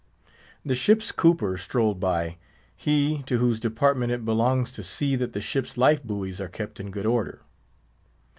The 0.65 0.73
ship's 0.73 1.11
cooper 1.11 1.59
strolled 1.59 1.99
by; 1.99 2.37
he, 2.75 3.21
to 3.27 3.37
whose 3.37 3.59
department 3.59 4.11
it 4.11 4.25
belongs 4.25 4.71
to 4.71 4.81
see 4.81 5.15
that 5.15 5.33
the 5.33 5.41
ship's 5.41 5.77
life 5.77 6.03
buoys 6.03 6.41
are 6.41 6.49
kept 6.49 6.79
in 6.79 6.89
good 6.89 7.05
order. 7.05 7.43